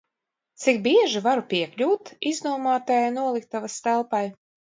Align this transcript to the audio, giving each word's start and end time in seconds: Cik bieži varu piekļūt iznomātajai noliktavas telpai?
Cik 0.61 0.77
bieži 0.87 1.21
varu 1.27 1.43
piekļūt 1.51 2.09
iznomātajai 2.31 3.13
noliktavas 3.19 3.79
telpai? 3.91 4.25